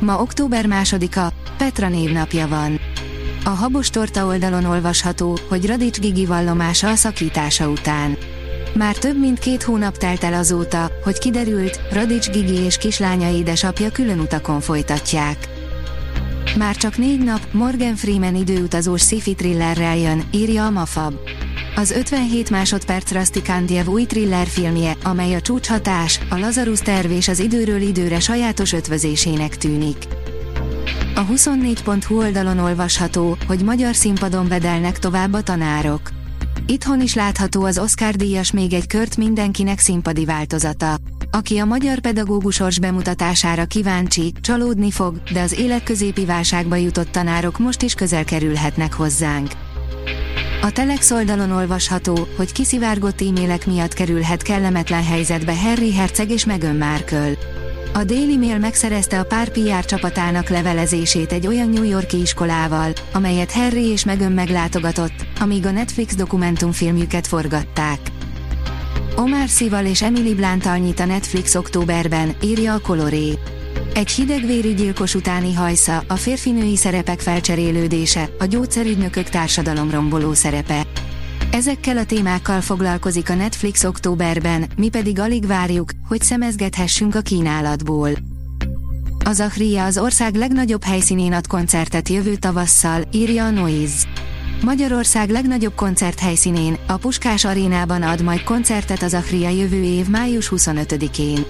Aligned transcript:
Ma 0.00 0.20
október 0.20 0.66
másodika, 0.66 1.32
Petra 1.58 1.88
névnapja 1.88 2.48
van. 2.48 2.80
A 3.44 3.48
Habos 3.48 3.90
Torta 3.90 4.26
oldalon 4.26 4.64
olvasható, 4.64 5.38
hogy 5.48 5.66
Radics 5.66 5.98
Gigi 5.98 6.26
vallomása 6.26 6.88
a 6.88 6.94
szakítása 6.94 7.68
után. 7.68 8.16
Már 8.74 8.96
több 8.96 9.18
mint 9.18 9.38
két 9.38 9.62
hónap 9.62 9.96
telt 9.96 10.24
el 10.24 10.34
azóta, 10.34 10.90
hogy 11.04 11.18
kiderült, 11.18 11.80
Radics 11.92 12.30
Gigi 12.30 12.54
és 12.54 12.76
kislánya 12.76 13.30
édesapja 13.30 13.90
külön 13.90 14.18
utakon 14.18 14.60
folytatják. 14.60 15.48
Már 16.56 16.76
csak 16.76 16.96
négy 16.96 17.24
nap, 17.24 17.40
Morgan 17.52 17.94
Freeman 17.96 18.34
időutazós 18.34 19.02
sci 19.02 19.34
thrillerrel 19.34 19.96
jön, 19.96 20.22
írja 20.30 20.66
a 20.66 20.70
Mafab. 20.70 21.14
Az 21.76 21.90
57 21.90 22.50
másodperc 22.50 23.10
Rastikandiev 23.10 23.86
új 23.86 24.04
thriller 24.04 24.46
filmje, 24.46 24.96
amely 25.02 25.34
a 25.34 25.40
csúcshatás, 25.40 26.20
a 26.30 26.38
Lazarus 26.38 26.80
terv 26.80 27.10
és 27.10 27.28
az 27.28 27.38
időről 27.38 27.80
időre 27.80 28.20
sajátos 28.20 28.72
ötvözésének 28.72 29.56
tűnik. 29.56 29.96
A 31.14 31.26
24.hu 31.26 32.16
oldalon 32.16 32.58
olvasható, 32.58 33.36
hogy 33.46 33.62
magyar 33.62 33.94
színpadon 33.94 34.48
vedelnek 34.48 34.98
tovább 34.98 35.32
a 35.32 35.42
tanárok. 35.42 36.10
Itthon 36.66 37.00
is 37.00 37.14
látható 37.14 37.64
az 37.64 37.78
Oscar 37.78 38.14
díjas 38.14 38.52
még 38.52 38.72
egy 38.72 38.86
kört 38.86 39.16
mindenkinek 39.16 39.78
színpadi 39.78 40.24
változata. 40.24 40.96
Aki 41.30 41.58
a 41.58 41.64
magyar 41.64 41.98
pedagógusors 41.98 42.78
bemutatására 42.78 43.64
kíváncsi, 43.64 44.32
csalódni 44.40 44.90
fog, 44.90 45.22
de 45.32 45.40
az 45.40 45.58
életközépi 45.58 46.24
válságba 46.24 46.76
jutott 46.76 47.10
tanárok 47.10 47.58
most 47.58 47.82
is 47.82 47.94
közel 47.94 48.24
kerülhetnek 48.24 48.92
hozzánk. 48.92 49.50
A 50.62 50.70
Telex 50.70 51.10
oldalon 51.10 51.50
olvasható, 51.50 52.28
hogy 52.36 52.52
kiszivárgott 52.52 53.20
e-mailek 53.20 53.66
miatt 53.66 53.92
kerülhet 53.92 54.42
kellemetlen 54.42 55.04
helyzetbe 55.04 55.56
Harry 55.56 55.92
Herceg 55.92 56.30
és 56.30 56.44
Meghan 56.44 56.76
Markle. 56.76 57.32
A 57.92 58.04
Daily 58.04 58.36
Mail 58.36 58.58
megszerezte 58.58 59.18
a 59.18 59.24
pár 59.24 59.48
PR 59.48 59.84
csapatának 59.84 60.48
levelezését 60.48 61.32
egy 61.32 61.46
olyan 61.46 61.68
New 61.68 61.82
Yorki 61.82 62.20
iskolával, 62.20 62.92
amelyet 63.12 63.52
Harry 63.52 63.84
és 63.84 64.04
Meghan 64.04 64.32
meglátogatott, 64.32 65.26
amíg 65.40 65.66
a 65.66 65.70
Netflix 65.70 66.14
dokumentumfilmjüket 66.14 67.26
forgatták. 67.26 67.98
Omar 69.16 69.48
Szival 69.48 69.86
és 69.86 70.02
Emily 70.02 70.34
Blunt 70.34 70.66
a 71.00 71.04
Netflix 71.04 71.54
októberben, 71.54 72.34
írja 72.42 72.74
a 72.74 72.80
Coloré. 72.80 73.38
Egy 73.94 74.10
hidegvérű 74.10 74.74
gyilkos 74.74 75.14
utáni 75.14 75.54
hajsza, 75.54 76.04
a 76.08 76.16
férfinői 76.16 76.76
szerepek 76.76 77.20
felcserélődése, 77.20 78.28
a 78.38 78.44
gyógyszerügynökök 78.44 79.28
társadalomromboló 79.28 80.34
szerepe. 80.34 80.86
Ezekkel 81.52 81.96
a 81.96 82.04
témákkal 82.04 82.60
foglalkozik 82.60 83.30
a 83.30 83.34
Netflix 83.34 83.84
októberben, 83.84 84.66
mi 84.76 84.88
pedig 84.88 85.18
alig 85.18 85.46
várjuk, 85.46 85.90
hogy 86.08 86.22
szemezgethessünk 86.22 87.14
a 87.14 87.20
kínálatból. 87.20 88.10
Az 89.24 89.40
Achria 89.40 89.84
az 89.84 89.98
ország 89.98 90.34
legnagyobb 90.34 90.84
helyszínén 90.84 91.32
ad 91.32 91.46
koncertet 91.46 92.08
jövő 92.08 92.36
tavasszal, 92.36 93.02
írja 93.12 93.44
a 93.44 93.50
Noise. 93.50 94.08
Magyarország 94.62 95.30
legnagyobb 95.30 95.74
koncerthelyszínén, 95.74 96.76
a 96.86 96.96
Puskás 96.96 97.44
arénában 97.44 98.02
ad 98.02 98.22
majd 98.22 98.42
koncertet 98.42 99.02
az 99.02 99.14
Achria 99.14 99.48
jövő 99.48 99.82
év 99.82 100.08
május 100.08 100.52
25-én. 100.56 101.44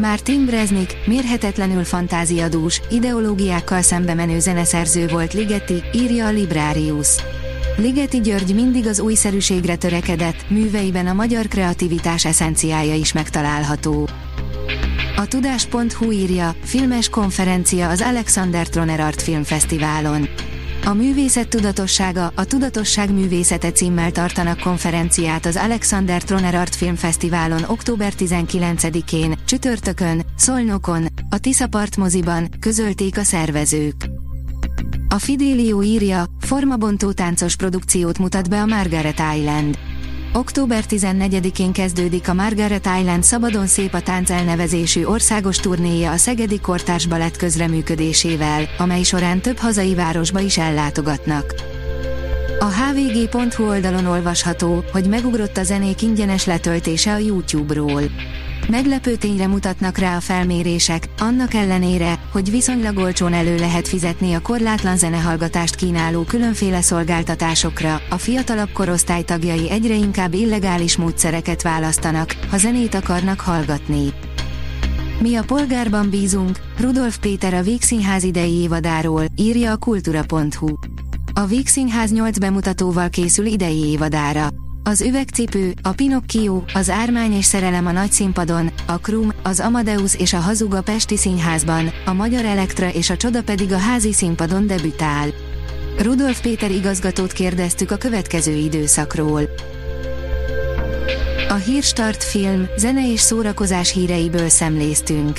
Martin 0.00 0.44
Breznik, 0.44 0.96
mérhetetlenül 1.06 1.84
fantáziadús, 1.84 2.80
ideológiákkal 2.90 3.82
szembe 3.82 4.14
menő 4.14 4.38
zeneszerző 4.38 5.06
volt 5.06 5.32
Ligeti, 5.32 5.82
írja 5.92 6.26
a 6.26 6.30
Librarius. 6.30 7.08
Ligeti 7.76 8.20
György 8.20 8.54
mindig 8.54 8.86
az 8.86 9.00
újszerűségre 9.00 9.76
törekedett, 9.76 10.50
műveiben 10.50 11.06
a 11.06 11.12
magyar 11.12 11.46
kreativitás 11.46 12.24
eszenciája 12.24 12.94
is 12.94 13.12
megtalálható. 13.12 14.08
A 15.16 15.26
tudás.hu 15.26 16.10
írja, 16.10 16.54
filmes 16.64 17.08
konferencia 17.08 17.88
az 17.88 18.00
Alexander 18.00 18.68
Troner 18.68 19.00
Art 19.00 19.22
Filmfesztiválon. 19.22 20.28
A 20.84 20.92
művészet 20.92 21.48
tudatossága, 21.48 22.32
a 22.34 22.44
tudatosság 22.44 23.12
művészete 23.12 23.72
címmel 23.72 24.10
tartanak 24.10 24.60
konferenciát 24.60 25.46
az 25.46 25.56
Alexander 25.56 26.22
Troner 26.22 26.54
Art 26.54 26.74
Filmfesztiválon 26.74 27.64
október 27.66 28.12
19-én, 28.18 29.38
csütörtökön, 29.44 30.22
Szolnokon, 30.36 31.06
a 31.30 31.38
Tiszapart 31.38 31.96
moziban, 31.96 32.48
közölték 32.60 33.18
a 33.18 33.22
szervezők. 33.22 34.08
A 35.08 35.18
Fidelio 35.18 35.82
írja, 35.82 36.24
formabontó 36.40 37.12
táncos 37.12 37.56
produkciót 37.56 38.18
mutat 38.18 38.48
be 38.48 38.60
a 38.60 38.66
Margaret 38.66 39.22
Island. 39.36 39.78
Október 40.34 40.84
14-én 40.88 41.72
kezdődik 41.72 42.28
a 42.28 42.34
Margaret 42.34 42.88
Island 42.98 43.22
Szabadon 43.22 43.66
Szép 43.66 43.94
a 43.94 44.00
Tánc 44.00 44.30
elnevezésű 44.30 45.04
országos 45.04 45.56
turnéja 45.56 46.10
a 46.10 46.16
Szegedi 46.16 46.60
Kortárs 46.60 47.06
Balett 47.06 47.36
közreműködésével, 47.36 48.68
amely 48.78 49.02
során 49.02 49.40
több 49.40 49.56
hazai 49.56 49.94
városba 49.94 50.40
is 50.40 50.58
ellátogatnak. 50.58 51.54
A 52.62 52.70
hvg.hu 52.70 53.68
oldalon 53.68 54.06
olvasható, 54.06 54.84
hogy 54.92 55.08
megugrott 55.08 55.56
a 55.56 55.62
zenék 55.62 56.02
ingyenes 56.02 56.44
letöltése 56.44 57.12
a 57.12 57.16
YouTube-ról. 57.16 58.02
Meglepő 58.68 59.16
tényre 59.16 59.46
mutatnak 59.46 59.98
rá 59.98 60.16
a 60.16 60.20
felmérések, 60.20 61.08
annak 61.18 61.54
ellenére, 61.54 62.18
hogy 62.32 62.50
viszonylag 62.50 62.96
olcsón 62.98 63.32
elő 63.32 63.56
lehet 63.56 63.88
fizetni 63.88 64.32
a 64.32 64.40
korlátlan 64.40 64.96
zenehallgatást 64.96 65.74
kínáló 65.74 66.22
különféle 66.22 66.80
szolgáltatásokra, 66.80 68.00
a 68.10 68.18
fiatalabb 68.18 68.72
korosztály 68.72 69.22
tagjai 69.22 69.70
egyre 69.70 69.94
inkább 69.94 70.34
illegális 70.34 70.96
módszereket 70.96 71.62
választanak, 71.62 72.36
ha 72.50 72.56
zenét 72.56 72.94
akarnak 72.94 73.40
hallgatni. 73.40 74.12
Mi 75.20 75.34
a 75.34 75.42
polgárban 75.42 76.10
bízunk, 76.10 76.58
Rudolf 76.78 77.18
Péter 77.18 77.54
a 77.54 77.62
Vígszínház 77.62 78.22
idei 78.22 78.52
évadáról, 78.52 79.24
írja 79.36 79.72
a 79.72 79.76
kultura.hu. 79.76 80.68
A 81.42 81.46
Vígszínház 81.46 82.10
8 82.10 82.38
bemutatóval 82.38 83.08
készül 83.08 83.46
idei 83.46 83.84
évadára. 83.84 84.48
Az 84.82 85.00
üvegcipő, 85.00 85.74
a 85.82 85.92
Pinocchio, 85.92 86.62
az 86.74 86.90
Ármány 86.90 87.32
és 87.32 87.44
szerelem 87.44 87.86
a 87.86 87.92
nagyszínpadon, 87.92 88.70
a 88.86 88.96
Krum, 88.96 89.32
az 89.42 89.60
Amadeus 89.60 90.14
és 90.14 90.32
a 90.32 90.38
Hazug 90.38 90.74
a 90.74 90.82
Pesti 90.82 91.16
Színházban, 91.16 91.92
a 92.04 92.12
Magyar 92.12 92.44
Elektra 92.44 92.92
és 92.92 93.10
a 93.10 93.16
Csoda 93.16 93.42
pedig 93.42 93.72
a 93.72 93.78
házi 93.78 94.12
színpadon 94.12 94.66
debütál. 94.66 95.28
Rudolf 95.98 96.40
Péter 96.40 96.70
igazgatót 96.70 97.32
kérdeztük 97.32 97.90
a 97.90 97.96
következő 97.96 98.52
időszakról. 98.52 99.42
A 101.48 101.54
Hírstart 101.54 102.24
film, 102.24 102.66
zene 102.76 103.12
és 103.12 103.20
szórakozás 103.20 103.92
híreiből 103.92 104.48
szemléztünk. 104.48 105.38